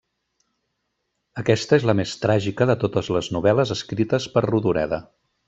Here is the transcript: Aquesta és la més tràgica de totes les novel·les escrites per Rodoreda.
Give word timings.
Aquesta 1.41 1.77
és 1.81 1.85
la 1.89 1.95
més 1.99 2.13
tràgica 2.23 2.67
de 2.71 2.77
totes 2.85 3.11
les 3.17 3.31
novel·les 3.37 3.75
escrites 3.77 4.27
per 4.35 4.45
Rodoreda. 4.49 5.03